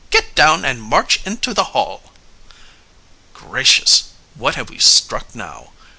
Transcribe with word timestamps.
"Get 0.09 0.33
down 0.33 0.65
and 0.65 0.81
march 0.81 1.19
into 1.27 1.53
the 1.53 1.63
Hall." 1.77 2.11
"Gracious, 3.35 4.05
what 4.33 4.55
have 4.55 4.71
we 4.71 4.79
struck 4.79 5.35
now?" 5.35 5.73